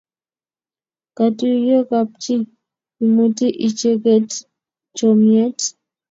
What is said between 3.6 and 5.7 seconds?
icheget chomyet